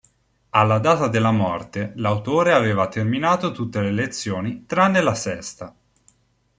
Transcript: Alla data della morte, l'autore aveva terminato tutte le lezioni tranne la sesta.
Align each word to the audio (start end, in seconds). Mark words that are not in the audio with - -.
Alla 0.49 0.79
data 0.79 1.07
della 1.09 1.29
morte, 1.29 1.91
l'autore 1.97 2.53
aveva 2.53 2.87
terminato 2.87 3.51
tutte 3.51 3.81
le 3.81 3.91
lezioni 3.91 4.65
tranne 4.65 4.99
la 4.99 5.13
sesta. 5.13 5.75